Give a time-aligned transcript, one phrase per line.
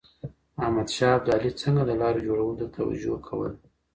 [0.63, 3.51] احمد شاه ابدالي څنګه د لارو جوړولو ته توجه کوله؟